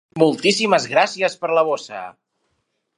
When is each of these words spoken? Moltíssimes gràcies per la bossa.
Moltíssimes 0.21 0.87
gràcies 0.95 1.37
per 1.45 1.55
la 1.59 1.67
bossa. 1.71 2.05